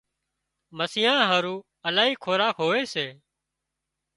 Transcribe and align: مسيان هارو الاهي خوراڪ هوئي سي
مسيان 0.77 1.19
هارو 1.29 1.55
الاهي 1.87 2.13
خوراڪ 2.23 2.55
هوئي 2.61 2.83
سي 2.93 3.07